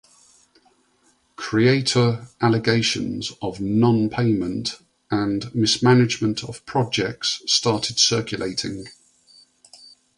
Creator 1.35 2.27
allegations 2.41 3.33
of 3.39 3.59
non-payment 3.59 4.79
and 5.11 5.53
mismanagement 5.53 6.43
of 6.43 6.65
projects 6.65 7.43
started 7.45 7.99
circulating. 7.99 8.85